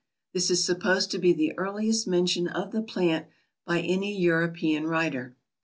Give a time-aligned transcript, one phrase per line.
[0.33, 3.27] This is supposed to be the earliest mention of the plant
[3.67, 5.37] by any European writer.